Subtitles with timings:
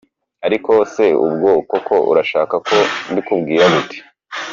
[0.45, 2.77] Ariko se ubwo koko urashaka ko
[3.09, 3.97] mbikubwira gute?”.